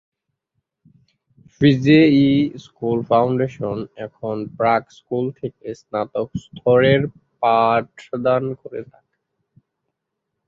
[1.53, 2.29] ফিজে-ই
[2.65, 7.01] school foundation এখন প্রাক school থেকে স্নাতক স্তরের
[7.41, 9.15] পাঠদান করে থাকে।